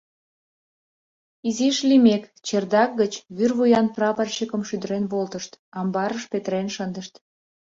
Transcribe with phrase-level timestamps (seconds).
[1.47, 7.13] Изиш лиймек, чердак гыч вӱр вуян прапорщикым шӱдырен волтышт, амбарыш петырен шындышт.